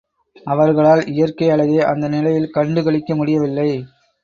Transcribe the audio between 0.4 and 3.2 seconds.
அவர்களால் இயற்கை அழகை அந்த நிலையில் கண்டு களிக்க